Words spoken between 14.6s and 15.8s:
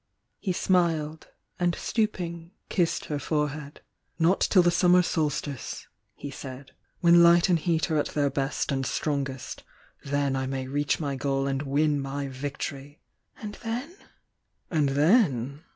"And then?"